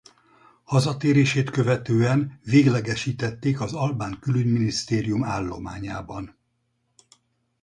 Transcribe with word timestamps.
Hazatérését 0.63 1.49
követően 1.49 2.39
véglegesítették 2.43 3.61
az 3.61 3.73
albán 3.73 4.17
külügyminisztérium 4.19 5.23
állományában. 5.23 6.37